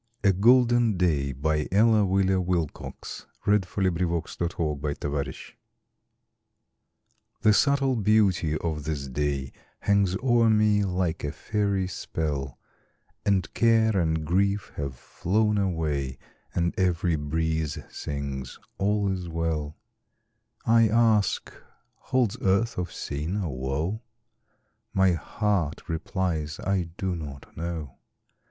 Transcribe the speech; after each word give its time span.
A 0.23 0.33
Golden 0.33 0.97
Day 0.97 1.29
An 1.43 1.67
Ella 1.71 2.03
Wheeler 2.07 2.41
Wilcox 2.41 3.27
Poem 3.45 3.57
A 3.57 3.59
GOLDEN 3.59 5.23
DAY 5.23 5.33
The 7.41 7.53
subtle 7.53 7.95
beauty 7.95 8.57
of 8.57 8.85
this 8.85 9.07
day 9.07 9.51
Hangs 9.81 10.17
o'er 10.23 10.49
me 10.49 10.83
like 10.83 11.23
a 11.23 11.31
fairy 11.31 11.87
spell, 11.87 12.57
And 13.27 13.53
care 13.53 13.95
and 13.95 14.25
grief 14.25 14.71
have 14.75 14.95
flown 14.95 15.59
away, 15.59 16.17
And 16.55 16.73
every 16.79 17.15
breeze 17.15 17.77
sings, 17.91 18.57
"All 18.79 19.11
is 19.11 19.29
well." 19.29 19.77
I 20.65 20.87
ask, 20.89 21.53
"Holds 22.09 22.37
earth 22.41 22.79
of 22.79 22.91
sin, 22.91 23.37
or 23.43 23.55
woe?" 23.55 24.01
My 24.95 25.11
heart 25.11 25.87
replies, 25.87 26.59
"I 26.61 26.89
do 26.97 27.15
not 27.15 27.55
know." 27.55 27.97